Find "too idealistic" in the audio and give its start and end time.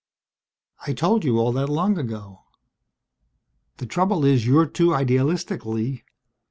4.65-5.63